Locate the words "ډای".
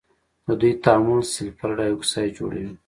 1.77-1.91